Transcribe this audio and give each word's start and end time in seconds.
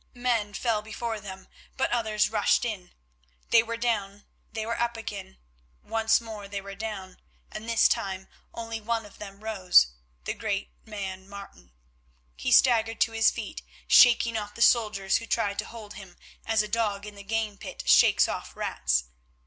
Men 0.15 0.55
fell 0.55 0.81
before 0.81 1.19
them, 1.19 1.47
but 1.77 1.91
others 1.91 2.31
rushed 2.31 2.65
in. 2.65 2.91
They 3.51 3.61
were 3.61 3.77
down, 3.77 4.25
they 4.51 4.65
were 4.65 4.79
up 4.81 4.97
again, 4.97 5.37
once 5.83 6.19
more 6.19 6.47
they 6.47 6.59
were 6.59 6.73
down, 6.73 7.19
and 7.51 7.69
this 7.69 7.87
time 7.87 8.27
only 8.51 8.81
one 8.81 9.05
of 9.05 9.19
them 9.19 9.43
rose, 9.43 9.89
the 10.23 10.33
great 10.33 10.71
man 10.87 11.29
Martin. 11.29 11.71
He 12.35 12.51
staggered 12.51 12.99
to 13.01 13.11
his 13.11 13.29
feet, 13.29 13.61
shaking 13.87 14.35
off 14.35 14.55
the 14.55 14.63
soldiers 14.63 15.17
who 15.17 15.27
tried 15.27 15.59
to 15.59 15.65
hold 15.65 15.93
him, 15.93 16.17
as 16.47 16.63
a 16.63 16.67
dog 16.67 17.05
in 17.05 17.13
the 17.13 17.21
game 17.21 17.59
pit 17.59 17.83
shakes 17.87 18.27
off 18.27 18.55
rats. 18.55 19.03